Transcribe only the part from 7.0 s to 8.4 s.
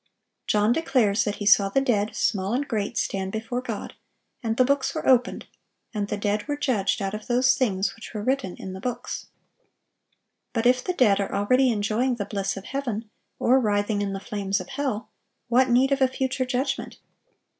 out of those things which were